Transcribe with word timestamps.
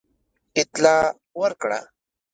اطلاع 0.59 1.03
ورکړه. 1.39 1.79